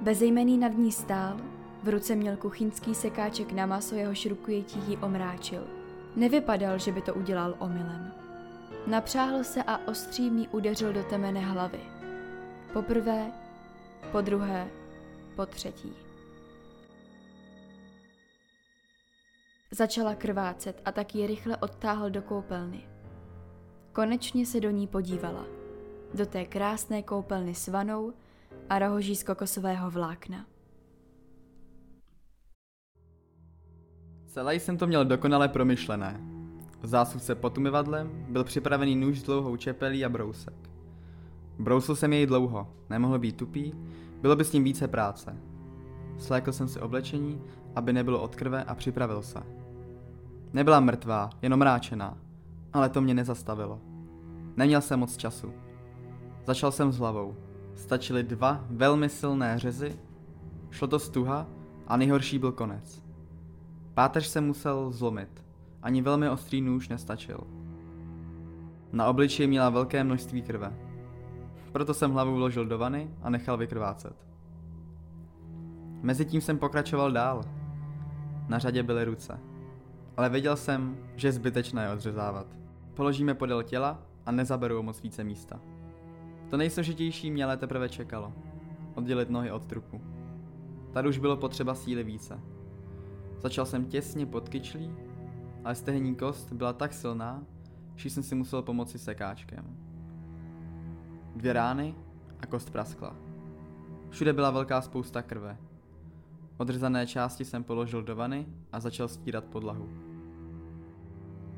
Bezejmený 0.01 0.59
nad 0.59 0.73
ní 0.73 0.93
stál, 0.93 1.37
v 1.83 1.89
ruce 1.89 2.15
měl 2.15 2.37
kuchyňský 2.37 2.95
sekáček 2.95 3.53
na 3.53 3.67
maso, 3.67 3.95
jehož 3.95 4.27
rukujetí 4.27 4.81
ji 4.89 4.97
omráčil. 4.97 5.78
Nevypadal, 6.17 6.79
že 6.79 6.93
by 6.93 7.03
to 7.03 7.15
udělal 7.15 7.55
omylem. 7.59 8.13
Napřáhl 8.87 9.45
se 9.45 9.63
a 9.63 9.89
ostřím 9.89 10.39
jí 10.39 10.49
udeřil 10.49 10.93
do 10.93 11.05
temene 11.05 11.41
hlavy. 11.41 11.81
Poprvé, 12.73 13.33
po 14.13 14.21
druhé, 14.21 14.69
po 15.37 15.47
třetí. 15.47 15.93
Začala 19.71 20.15
krvácet 20.15 20.83
a 20.85 20.93
tak 20.93 21.15
ji 21.15 21.27
rychle 21.27 21.57
odtáhl 21.57 22.11
do 22.11 22.23
koupelny. 22.23 22.89
Konečně 23.93 24.47
se 24.47 24.61
do 24.61 24.71
ní 24.71 24.87
podívala. 24.87 25.45
Do 26.15 26.27
té 26.27 26.45
krásné 26.45 27.03
koupelny 27.03 27.55
s 27.55 27.69
vanou 27.69 28.13
a 28.71 28.79
rohoží 28.79 29.17
z 29.17 29.23
kokosového 29.23 29.91
vlákna. 29.91 30.47
Celé 34.39 34.55
jsem 34.55 34.77
to 34.77 34.87
měl 34.87 35.05
dokonale 35.05 35.49
promyšlené. 35.49 36.21
V 36.83 36.87
zásuvce 36.87 37.35
pod 37.35 37.59
umyvadlem 37.59 38.27
byl 38.29 38.45
připravený 38.45 38.97
nůž 38.97 39.19
s 39.19 39.23
dlouhou 39.23 39.57
čepelí 39.57 40.05
a 40.05 40.09
brousek. 40.09 40.55
Brousil 41.59 41.97
jsem 41.97 42.13
jej 42.13 42.27
dlouho, 42.27 42.69
nemohl 42.91 43.19
být 43.19 43.37
tupý, 43.37 43.75
bylo 44.21 44.37
by 44.37 44.45
s 44.45 44.53
ním 44.53 44.65
více 44.65 44.89
práce. 44.89 45.37
Slékl 46.19 46.53
jsem 46.53 46.69
si 46.69 46.81
oblečení, 46.81 47.43
aby 47.75 47.93
nebylo 47.93 48.23
od 48.23 48.37
krve 48.37 48.65
a 48.65 48.75
připravil 48.75 49.23
se. 49.23 49.43
Nebyla 50.53 50.81
mrtvá, 50.81 51.31
jenom 51.43 51.59
mráčená, 51.59 52.19
ale 52.73 52.89
to 52.89 53.01
mě 53.01 53.15
nezastavilo. 53.15 53.81
Neměl 54.57 54.81
jsem 54.81 55.01
moc 55.01 55.17
času. 55.17 55.53
Začal 56.47 56.73
jsem 56.73 56.93
s 56.93 56.99
hlavou. 56.99 57.37
Stačily 57.75 58.23
dva 58.23 58.65
velmi 58.71 59.09
silné 59.09 59.59
řezy, 59.59 59.99
šlo 60.71 60.89
to 60.89 60.99
stuha 60.99 61.47
a 61.87 61.97
nejhorší 61.97 62.39
byl 62.39 62.53
konec. 62.53 63.08
Páteř 63.99 64.27
se 64.27 64.41
musel 64.41 64.91
zlomit, 64.91 65.45
ani 65.83 66.03
velmi 66.03 66.29
ostrý 66.29 66.61
nůž 66.61 66.89
nestačil. 66.89 67.41
Na 68.93 69.07
obličeji 69.07 69.47
měla 69.47 69.71
velké 69.71 70.05
množství 70.05 70.43
krve. 70.43 70.73
Proto 71.73 71.95
jsem 71.95 72.13
hlavu 72.13 72.35
vložil 72.35 72.67
do 72.67 72.79
vany 72.79 73.11
a 73.23 73.31
nechal 73.31 73.57
vykrvácet. 73.57 74.27
Mezitím 76.03 76.41
jsem 76.41 76.59
pokračoval 76.59 77.13
dál. 77.13 77.45
Na 78.49 78.59
řadě 78.59 78.83
byly 78.83 79.05
ruce. 79.05 79.41
Ale 80.17 80.29
věděl 80.29 80.57
jsem, 80.57 80.97
že 81.17 81.29
je 81.29 81.33
zbytečné 81.33 81.85
je 81.85 81.93
odřezávat. 81.93 82.47
Položíme 82.95 83.35
podél 83.35 83.63
těla 83.63 84.03
a 84.27 84.33
nezaberou 84.33 84.83
moc 84.83 85.03
více 85.03 85.25
místa. 85.25 85.61
To 86.51 86.57
nejsložitější 86.57 87.31
mě 87.31 87.45
ale 87.45 87.57
teprve 87.57 87.89
čekalo. 87.89 88.33
Oddělit 88.95 89.31
nohy 89.31 89.51
od 89.51 89.67
trupu. 89.67 90.01
Tady 90.93 91.09
už 91.09 91.19
bylo 91.19 91.37
potřeba 91.37 91.75
síly 91.75 92.05
více. 92.05 92.41
Začal 93.39 93.67
jsem 93.67 93.85
těsně 93.85 94.27
pod 94.27 94.49
kyčlí, 94.49 94.95
ale 95.65 95.75
stehní 95.75 96.17
kost 96.17 96.53
byla 96.53 96.73
tak 96.73 96.93
silná, 96.93 97.43
že 97.97 98.11
jsem 98.11 98.23
si 98.23 98.35
musel 98.35 98.63
pomoci 98.63 98.99
sekáčkem. 98.99 99.77
Dvě 101.37 101.53
rány 101.53 101.95
a 102.41 102.47
kost 102.47 102.71
praskla. 102.71 103.17
Všude 104.11 104.33
byla 104.33 104.51
velká 104.51 104.81
spousta 104.81 105.23
krve. 105.23 105.57
Odřezané 106.57 107.07
části 107.07 107.45
jsem 107.45 107.65
položil 107.65 108.03
do 108.03 108.17
vany 108.17 108.47
a 108.73 108.81
začal 108.81 109.09
stírat 109.09 109.45
podlahu. 109.45 109.89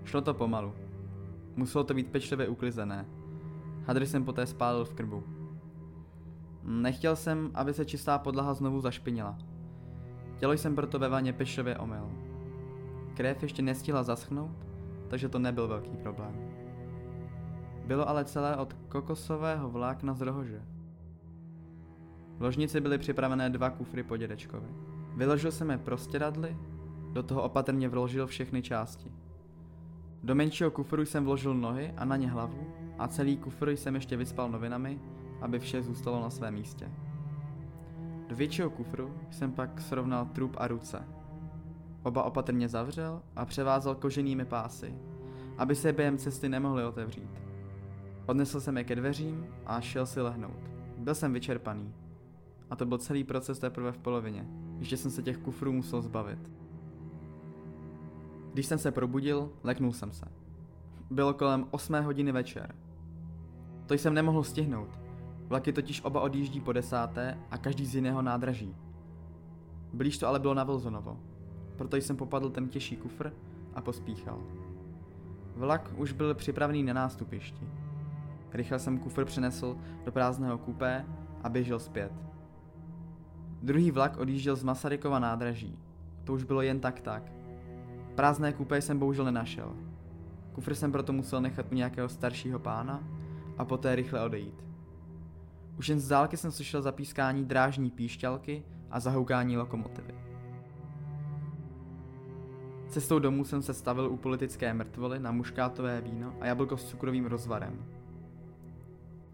Šlo 0.05 0.21
to 0.21 0.35
pomalu. 0.35 0.75
Muselo 1.57 1.85
to 1.85 1.95
být 1.95 2.11
pečlivě 2.11 2.49
uklizené, 2.49 3.07
Hadry 3.91 4.07
jsem 4.07 4.25
poté 4.25 4.47
spálil 4.47 4.85
v 4.85 4.95
krbu. 4.95 5.25
Nechtěl 6.63 7.17
jsem, 7.17 7.51
aby 7.55 7.75
se 7.75 7.85
čistá 7.85 8.19
podlaha 8.19 8.55
znovu 8.55 8.81
zašpinila. 8.81 9.39
Tělo 10.41 10.53
jsem 10.53 10.75
proto 10.75 10.99
ve 10.99 11.09
vaně 11.09 11.33
pešově 11.33 11.79
omyl. 11.79 12.11
Krev 13.15 13.43
ještě 13.43 13.63
nestihla 13.63 14.03
zaschnout, 14.03 14.67
takže 15.09 15.29
to 15.29 15.39
nebyl 15.39 15.69
velký 15.69 15.97
problém. 15.97 16.51
Bylo 17.85 18.09
ale 18.09 18.25
celé 18.25 18.57
od 18.57 18.73
kokosového 18.89 19.71
vlákna 19.71 20.15
z 20.15 20.21
rohože. 20.21 20.63
V 22.39 22.43
ložnici 22.43 22.81
byly 22.81 22.99
připravené 22.99 23.51
dva 23.51 23.71
kufry 23.71 24.03
po 24.03 24.17
dědečkovi. 24.17 24.69
Vyložil 25.17 25.53
jsem 25.53 25.71
je 25.71 25.79
prostěradly, 25.79 26.57
do 27.13 27.23
toho 27.23 27.43
opatrně 27.43 27.89
vložil 27.89 28.27
všechny 28.27 28.63
části. 28.63 29.13
Do 30.23 30.35
menšího 30.35 30.71
kufru 30.71 31.05
jsem 31.05 31.25
vložil 31.25 31.55
nohy 31.55 31.95
a 31.97 32.05
na 32.05 32.17
ně 32.17 32.31
hlavu 32.31 32.67
a 32.99 33.09
celý 33.09 33.37
kufr 33.37 33.71
jsem 33.71 33.95
ještě 33.95 34.17
vyspal 34.17 34.51
novinami, 34.51 35.01
aby 35.41 35.59
vše 35.59 35.83
zůstalo 35.83 36.21
na 36.21 36.31
svém 36.31 36.55
místě. 36.55 36.89
Do 38.31 38.37
většího 38.37 38.71
kufru 38.71 39.15
jsem 39.31 39.53
pak 39.53 39.81
srovnal 39.81 40.27
trup 40.27 40.57
a 40.59 40.69
ruce. 40.69 41.09
Oba 42.03 42.23
opatrně 42.23 42.69
zavřel 42.69 43.23
a 43.37 43.45
převázal 43.45 43.95
koženými 43.95 44.45
pásy, 44.45 44.95
aby 45.59 45.75
se 45.75 45.93
během 45.93 46.19
cesty 46.19 46.49
nemohli 46.49 46.85
otevřít. 46.85 47.43
Odnesl 48.27 48.61
jsem 48.61 48.77
je 48.77 48.85
ke 48.85 48.97
dveřím 48.97 49.47
a 49.67 49.81
šel 49.81 50.07
si 50.07 50.21
lehnout. 50.21 50.71
Byl 50.99 51.15
jsem 51.15 51.33
vyčerpaný. 51.33 51.95
A 52.71 52.77
to 52.77 52.87
byl 52.87 52.99
celý 52.99 53.25
proces 53.25 53.59
teprve 53.59 53.93
v 53.93 53.99
polovině. 53.99 54.47
Ještě 54.79 54.97
jsem 54.97 55.11
se 55.11 55.23
těch 55.23 55.39
kufrů 55.39 55.73
musel 55.73 56.03
zbavit. 56.03 56.51
Když 58.53 58.67
jsem 58.67 58.79
se 58.79 58.93
probudil, 58.93 59.53
leknul 59.63 59.93
jsem 59.93 60.13
se. 60.13 60.27
Bylo 61.11 61.35
kolem 61.35 61.67
8 61.71 62.03
hodiny 62.03 62.33
večer. 62.33 62.75
To 63.87 63.95
jsem 63.95 64.15
nemohl 64.15 64.45
stihnout. 64.45 65.10
Vlaky 65.51 65.73
totiž 65.73 66.05
oba 66.05 66.21
odjíždí 66.21 66.61
po 66.61 66.73
desáté 66.73 67.39
a 67.51 67.59
každý 67.59 67.87
z 67.87 67.95
jiného 67.95 68.23
nádraží. 68.23 68.77
Blíž 69.93 70.19
to 70.19 70.27
ale 70.27 70.39
bylo 70.39 70.55
na 70.55 70.65
Wilsonovo. 70.65 71.19
Proto 71.77 71.97
jsem 71.97 72.17
popadl 72.17 72.51
ten 72.51 72.69
těžší 72.69 72.97
kufr 72.97 73.33
a 73.75 73.81
pospíchal. 73.81 74.39
Vlak 75.57 75.91
už 75.97 76.13
byl 76.13 76.35
připravený 76.35 76.83
na 76.83 76.93
nástupišti. 76.93 77.69
Rychle 78.53 78.79
jsem 78.79 78.99
kufr 78.99 79.25
přenesl 79.25 79.77
do 80.05 80.13
prázdného 80.13 80.59
kupé 80.59 81.05
a 81.43 81.49
běžel 81.49 81.79
zpět. 81.79 82.13
Druhý 83.63 83.91
vlak 83.91 84.17
odjížděl 84.17 84.57
z 84.57 84.63
Masarykova 84.63 85.19
nádraží. 85.19 85.79
To 86.25 86.33
už 86.33 86.45
bylo 86.45 86.63
jen 86.63 86.81
tak 86.81 87.01
tak. 87.01 87.33
Prázdné 88.15 88.53
kupé 88.53 88.83
jsem 88.83 88.99
bohužel 88.99 89.25
nenašel. 89.25 89.77
Kufr 90.53 90.75
jsem 90.75 90.93
proto 90.93 91.13
musel 91.13 91.41
nechat 91.41 91.67
u 91.73 91.75
nějakého 91.75 92.09
staršího 92.09 92.59
pána 92.59 93.05
a 93.59 93.65
poté 93.65 93.95
rychle 93.95 94.25
odejít. 94.25 94.70
Už 95.81 95.89
jen 95.89 96.01
z 96.01 96.09
dálky 96.09 96.37
jsem 96.37 96.53
slyšel 96.53 96.83
zapískání 96.83 97.45
drážní 97.45 97.91
píšťalky 97.91 98.63
a 98.91 99.01
zahoukání 99.01 99.57
lokomotivy. 99.57 100.15
Cestou 102.89 103.19
domů 103.19 103.45
jsem 103.45 103.63
se 103.63 103.75
stavil 103.75 104.11
u 104.11 104.17
politické 104.17 104.75
mrtvoly 104.75 105.19
na 105.19 105.33
muškátové 105.33 106.01
víno 106.01 106.35
a 106.41 106.47
jablko 106.47 106.77
s 106.77 106.85
cukrovým 106.85 107.27
rozvarem. 107.27 107.85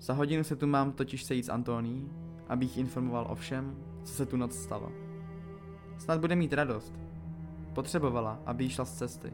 Za 0.00 0.12
hodinu 0.12 0.44
se 0.44 0.56
tu 0.56 0.66
mám 0.66 0.92
totiž 0.92 1.24
sejít 1.24 1.44
s 1.44 1.48
Antoní, 1.48 2.10
abych 2.48 2.78
informoval 2.78 3.26
o 3.30 3.34
všem, 3.34 3.76
co 4.04 4.12
se 4.12 4.26
tu 4.26 4.36
noc 4.36 4.54
stalo. 4.54 4.92
Snad 5.98 6.20
bude 6.20 6.36
mít 6.36 6.52
radost. 6.52 6.94
Potřebovala, 7.74 8.40
aby 8.46 8.70
šla 8.70 8.84
z 8.84 8.98
cesty. 8.98 9.32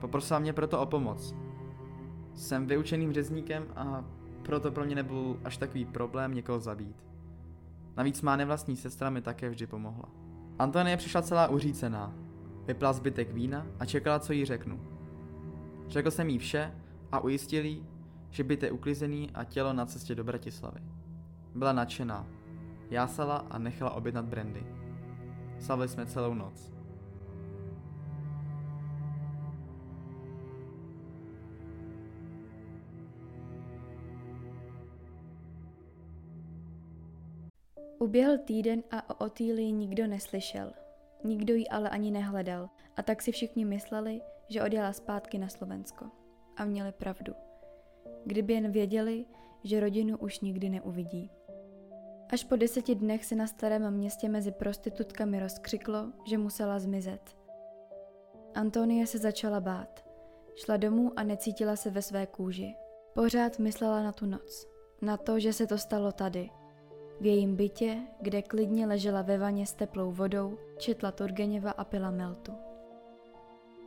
Poprosila 0.00 0.38
mě 0.38 0.52
proto 0.52 0.80
o 0.80 0.86
pomoc. 0.86 1.34
Jsem 2.34 2.66
vyučeným 2.66 3.12
řezníkem 3.12 3.66
a 3.76 4.04
proto 4.44 4.72
pro 4.72 4.84
mě 4.84 4.94
nebyl 4.94 5.40
až 5.44 5.56
takový 5.56 5.84
problém 5.84 6.34
někoho 6.34 6.60
zabít. 6.60 7.04
Navíc 7.96 8.22
má 8.22 8.36
nevlastní 8.36 8.76
sestra 8.76 9.10
mi 9.10 9.22
také 9.22 9.50
vždy 9.50 9.66
pomohla. 9.66 10.08
Antonie 10.58 10.96
přišla 10.96 11.22
celá 11.22 11.48
uřícená. 11.48 12.14
Vypila 12.66 12.92
zbytek 12.92 13.32
vína 13.32 13.66
a 13.78 13.86
čekala, 13.86 14.18
co 14.18 14.32
jí 14.32 14.44
řeknu. 14.44 14.80
Řekl 15.88 16.10
jsem 16.10 16.28
jí 16.28 16.38
vše 16.38 16.74
a 17.12 17.20
ujistil 17.20 17.64
jí, 17.64 17.86
že 18.30 18.44
byt 18.44 18.62
je 18.62 18.70
uklizený 18.70 19.30
a 19.34 19.44
tělo 19.44 19.72
na 19.72 19.86
cestě 19.86 20.14
do 20.14 20.24
Bratislavy. 20.24 20.80
Byla 21.54 21.72
nadšená. 21.72 22.26
Jásala 22.90 23.36
a 23.50 23.58
nechala 23.58 23.90
objednat 23.90 24.24
brandy. 24.24 24.66
Slavili 25.58 25.88
jsme 25.88 26.06
celou 26.06 26.34
noc. 26.34 26.73
Uběhl 37.98 38.38
týden 38.38 38.82
a 38.90 39.10
o 39.10 39.24
Otýlii 39.24 39.72
nikdo 39.72 40.06
neslyšel. 40.06 40.72
Nikdo 41.24 41.54
ji 41.54 41.68
ale 41.68 41.90
ani 41.90 42.10
nehledal 42.10 42.68
a 42.96 43.02
tak 43.02 43.22
si 43.22 43.32
všichni 43.32 43.64
mysleli, 43.64 44.20
že 44.48 44.62
odjela 44.62 44.92
zpátky 44.92 45.38
na 45.38 45.48
Slovensko. 45.48 46.04
A 46.56 46.64
měli 46.64 46.92
pravdu. 46.92 47.34
Kdyby 48.24 48.52
jen 48.52 48.70
věděli, 48.70 49.24
že 49.64 49.80
rodinu 49.80 50.18
už 50.18 50.40
nikdy 50.40 50.68
neuvidí. 50.68 51.30
Až 52.32 52.44
po 52.44 52.56
deseti 52.56 52.94
dnech 52.94 53.24
se 53.24 53.34
na 53.34 53.46
starém 53.46 53.90
městě 53.90 54.28
mezi 54.28 54.52
prostitutkami 54.52 55.40
rozkřiklo, 55.40 56.12
že 56.26 56.38
musela 56.38 56.78
zmizet. 56.78 57.36
Antonie 58.54 59.06
se 59.06 59.18
začala 59.18 59.60
bát. 59.60 60.04
Šla 60.54 60.76
domů 60.76 61.12
a 61.16 61.22
necítila 61.22 61.76
se 61.76 61.90
ve 61.90 62.02
své 62.02 62.26
kůži. 62.26 62.74
Pořád 63.14 63.58
myslela 63.58 64.02
na 64.02 64.12
tu 64.12 64.26
noc. 64.26 64.66
Na 65.02 65.16
to, 65.16 65.40
že 65.40 65.52
se 65.52 65.66
to 65.66 65.78
stalo 65.78 66.12
tady, 66.12 66.50
v 67.20 67.26
jejím 67.26 67.56
bytě, 67.56 67.96
kde 68.20 68.42
klidně 68.42 68.86
ležela 68.86 69.22
ve 69.22 69.38
vaně 69.38 69.66
s 69.66 69.72
teplou 69.72 70.12
vodou, 70.12 70.58
četla 70.78 71.12
Turgeněva 71.12 71.70
a 71.70 71.84
pila 71.84 72.10
meltu. 72.10 72.52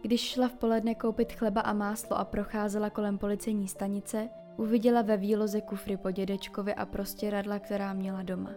Když 0.01 0.21
šla 0.21 0.47
v 0.47 0.53
poledne 0.53 0.95
koupit 0.95 1.33
chleba 1.33 1.61
a 1.61 1.73
máslo 1.73 2.17
a 2.17 2.25
procházela 2.25 2.89
kolem 2.89 3.17
policejní 3.17 3.67
stanice, 3.67 4.29
uviděla 4.57 5.01
ve 5.01 5.17
výloze 5.17 5.61
kufry 5.61 5.97
po 5.97 6.11
dědečkovi 6.11 6.75
a 6.75 6.85
prostěradla, 6.85 7.59
která 7.59 7.93
měla 7.93 8.23
doma. 8.23 8.51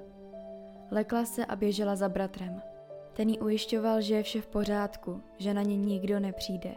Lekla 0.90 1.24
se 1.24 1.46
a 1.46 1.56
běžela 1.56 1.96
za 1.96 2.08
bratrem. 2.08 2.62
Ten 3.12 3.28
jí 3.28 3.38
ujišťoval, 3.38 4.00
že 4.00 4.14
je 4.14 4.22
vše 4.22 4.40
v 4.40 4.46
pořádku, 4.46 5.22
že 5.38 5.54
na 5.54 5.62
ně 5.62 5.76
nikdo 5.76 6.20
nepřijde. 6.20 6.74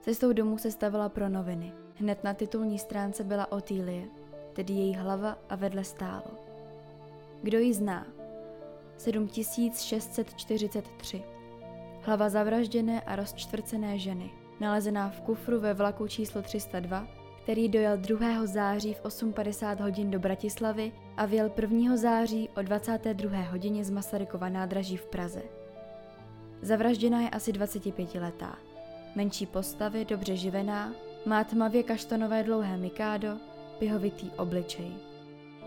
Cestou 0.00 0.32
domů 0.32 0.58
se 0.58 0.70
stavila 0.70 1.08
pro 1.08 1.28
noviny. 1.28 1.72
Hned 1.94 2.24
na 2.24 2.34
titulní 2.34 2.78
stránce 2.78 3.24
byla 3.24 3.52
Otýlie, 3.52 4.04
tedy 4.52 4.72
její 4.72 4.94
hlava 4.94 5.38
a 5.48 5.56
vedle 5.56 5.84
stálo. 5.84 6.49
Kdo 7.42 7.58
ji 7.58 7.74
zná? 7.74 8.06
7643. 8.96 11.22
Hlava 12.02 12.28
zavražděné 12.28 13.00
a 13.00 13.16
rozčtvrcené 13.16 13.98
ženy, 13.98 14.30
nalezená 14.60 15.10
v 15.10 15.20
kufru 15.20 15.60
ve 15.60 15.74
vlaku 15.74 16.06
číslo 16.06 16.42
302, 16.42 17.06
který 17.42 17.68
dojel 17.68 17.96
2. 17.96 18.46
září 18.46 18.94
v 18.94 19.02
8.50 19.02 19.82
hodin 19.82 20.10
do 20.10 20.18
Bratislavy 20.18 20.92
a 21.16 21.26
věl 21.26 21.50
1. 21.60 21.96
září 21.96 22.48
o 22.56 22.62
22. 22.62 23.40
hodině 23.40 23.84
z 23.84 23.90
Masarykova 23.90 24.48
nádraží 24.48 24.96
v 24.96 25.06
Praze. 25.06 25.42
Zavražděná 26.62 27.20
je 27.20 27.30
asi 27.30 27.52
25 27.52 28.14
letá. 28.14 28.58
Menší 29.14 29.46
postavy, 29.46 30.04
dobře 30.04 30.36
živená, 30.36 30.92
má 31.26 31.44
tmavě 31.44 31.82
kaštanové 31.82 32.42
dlouhé 32.42 32.76
mikádo, 32.76 33.36
pihovitý 33.78 34.30
obličej. 34.30 34.92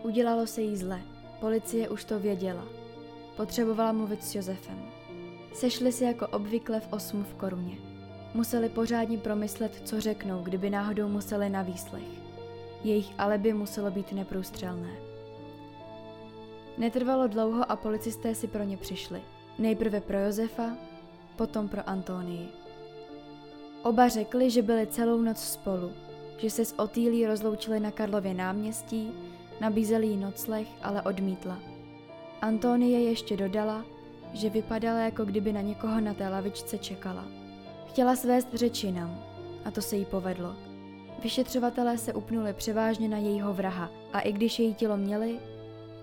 Udělalo 0.04 0.48
se 0.48 0.62
jí 0.62 0.78
zle, 0.78 1.02
Policie 1.44 1.90
už 1.90 2.06
to 2.06 2.20
věděla. 2.20 2.64
Potřebovala 3.38 3.92
mluvit 3.92 4.24
s 4.24 4.36
Josefem. 4.36 4.86
Sešli 5.54 5.92
si 5.92 6.04
jako 6.04 6.28
obvykle 6.28 6.80
v 6.80 6.88
8 6.94 7.24
v 7.24 7.34
koruně. 7.34 7.78
Museli 8.34 8.70
pořádně 8.70 9.18
promyslet, 9.18 9.82
co 9.86 10.02
řeknou, 10.02 10.42
kdyby 10.42 10.70
náhodou 10.70 11.08
museli 11.08 11.50
na 11.50 11.62
výslech. 11.62 12.04
Jejich 12.84 13.14
alibi 13.18 13.54
muselo 13.54 13.92
být 13.92 14.12
neprůstřelné. 14.12 14.90
Netrvalo 16.78 17.28
dlouho 17.28 17.72
a 17.72 17.76
policisté 17.76 18.36
si 18.36 18.48
pro 18.48 18.64
ně 18.64 18.78
přišli. 18.78 19.22
Nejprve 19.60 20.02
pro 20.02 20.20
Josefa, 20.20 20.78
potom 21.36 21.70
pro 21.70 21.90
Antonii. 21.90 22.48
Oba 23.82 24.08
řekli, 24.08 24.50
že 24.50 24.62
byli 24.62 24.88
celou 24.88 25.22
noc 25.22 25.38
spolu, 25.38 25.92
že 26.38 26.50
se 26.50 26.66
s 26.66 26.80
Otýlí 26.80 27.28
rozloučili 27.28 27.80
na 27.80 27.92
Karlově 27.92 28.34
náměstí 28.34 29.12
Nabízeli 29.64 30.08
jí 30.08 30.18
nocleh, 30.18 30.68
ale 30.82 31.02
odmítla. 31.02 31.60
Antonie 32.42 33.00
ještě 33.00 33.38
dodala, 33.38 33.86
že 34.34 34.50
vypadala 34.50 35.00
jako 35.00 35.26
kdyby 35.26 35.54
na 35.54 35.62
někoho 35.62 36.00
na 36.00 36.14
té 36.14 36.30
lavičce 36.30 36.78
čekala. 36.78 37.26
Chtěla 37.88 38.16
svést 38.16 38.54
řečinám 38.54 39.24
a 39.66 39.72
to 39.72 39.82
se 39.82 39.96
jí 39.96 40.06
povedlo. 40.06 40.56
Vyšetřovatelé 41.24 41.98
se 41.98 42.14
upnuli 42.14 42.54
převážně 42.54 43.10
na 43.10 43.18
jejího 43.18 43.54
vraha 43.54 43.92
a 44.14 44.20
i 44.20 44.32
když 44.32 44.60
její 44.60 44.74
tělo 44.74 44.98
měli, 44.98 45.40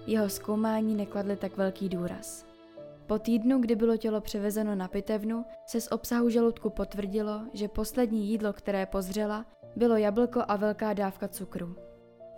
jeho 0.06 0.28
zkoumání 0.28 0.94
nekladli 0.94 1.36
tak 1.36 1.56
velký 1.56 1.88
důraz. 1.88 2.46
Po 3.06 3.18
týdnu, 3.18 3.58
kdy 3.58 3.76
bylo 3.76 3.96
tělo 3.96 4.20
převezeno 4.20 4.74
na 4.74 4.88
pitevnu, 4.88 5.44
se 5.66 5.80
z 5.80 5.92
obsahu 5.92 6.28
žaludku 6.28 6.70
potvrdilo, 6.70 7.40
že 7.52 7.68
poslední 7.68 8.28
jídlo, 8.28 8.52
které 8.52 8.86
pozřela, 8.86 9.46
bylo 9.76 9.96
jablko 9.96 10.42
a 10.48 10.56
velká 10.56 10.92
dávka 10.92 11.28
cukru. 11.28 11.89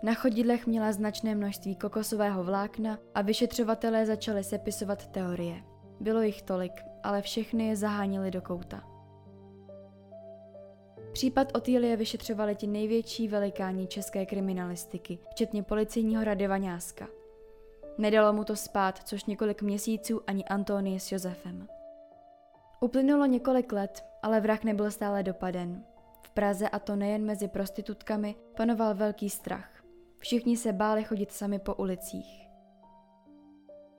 Na 0.03 0.13
chodidlech 0.13 0.67
měla 0.67 0.91
značné 0.91 1.35
množství 1.35 1.75
kokosového 1.75 2.43
vlákna 2.43 2.99
a 3.15 3.21
vyšetřovatelé 3.21 4.05
začali 4.05 4.43
sepisovat 4.43 5.07
teorie. 5.07 5.63
Bylo 5.99 6.21
jich 6.21 6.41
tolik, 6.41 6.71
ale 7.03 7.21
všechny 7.21 7.67
je 7.67 7.75
zahánili 7.75 8.31
do 8.31 8.41
kouta. 8.41 8.83
Případ 11.11 11.55
Otýlie 11.55 11.97
vyšetřovali 11.97 12.55
ti 12.55 12.67
největší 12.67 13.27
velikáni 13.27 13.87
české 13.87 14.25
kriminalistiky, 14.25 15.19
včetně 15.29 15.63
policejního 15.63 16.23
rady 16.23 16.47
Vaňáska. 16.47 17.07
Nedalo 17.97 18.33
mu 18.33 18.43
to 18.43 18.55
spát, 18.55 18.99
což 19.07 19.25
několik 19.25 19.61
měsíců 19.61 20.21
ani 20.27 20.45
Antonie 20.45 20.99
s 20.99 21.11
Josefem. 21.11 21.67
Uplynulo 22.81 23.25
několik 23.25 23.71
let, 23.71 24.05
ale 24.21 24.41
vrah 24.41 24.63
nebyl 24.63 24.91
stále 24.91 25.23
dopaden. 25.23 25.83
V 26.21 26.29
Praze, 26.29 26.69
a 26.69 26.79
to 26.79 26.95
nejen 26.95 27.25
mezi 27.25 27.47
prostitutkami, 27.47 28.35
panoval 28.57 28.95
velký 28.95 29.29
strach. 29.29 29.72
Všichni 30.23 30.57
se 30.57 30.73
báli 30.73 31.03
chodit 31.03 31.31
sami 31.31 31.59
po 31.59 31.75
ulicích. 31.75 32.47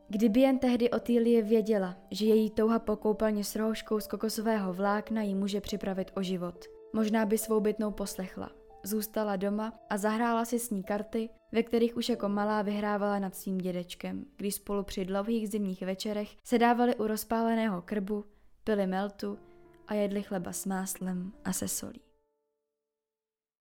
Kdyby 0.08 0.40
jen 0.40 0.58
tehdy 0.58 0.90
Otýlie 0.90 1.42
věděla, 1.42 1.96
že 2.10 2.26
její 2.26 2.50
touha 2.50 2.78
po 2.78 2.96
koupelně 2.96 3.44
s 3.44 3.56
rohoškou 3.56 4.00
z 4.00 4.06
kokosového 4.06 4.72
vlákna 4.72 5.22
jí 5.22 5.34
může 5.34 5.60
připravit 5.60 6.10
o 6.16 6.22
život, 6.22 6.64
možná 6.92 7.26
by 7.26 7.38
svou 7.38 7.60
bytnou 7.60 7.90
poslechla. 7.90 8.50
Zůstala 8.82 9.36
doma 9.36 9.72
a 9.90 9.96
zahrála 9.96 10.44
si 10.44 10.58
s 10.58 10.70
ní 10.70 10.82
karty, 10.82 11.28
ve 11.52 11.62
kterých 11.62 11.96
už 11.96 12.08
jako 12.08 12.28
malá 12.28 12.62
vyhrávala 12.62 13.18
nad 13.18 13.36
svým 13.36 13.58
dědečkem, 13.58 14.24
když 14.36 14.54
spolu 14.54 14.82
při 14.82 15.04
dlouhých 15.04 15.48
zimních 15.48 15.82
večerech 15.82 16.36
sedávali 16.44 16.96
u 16.96 17.06
rozpáleného 17.06 17.82
krbu, 17.82 18.24
pili 18.64 18.86
meltu 18.86 19.38
a 19.88 19.94
jedli 19.94 20.22
chleba 20.22 20.52
s 20.52 20.66
máslem 20.66 21.32
a 21.44 21.52
se 21.52 21.68
solí. 21.68 22.13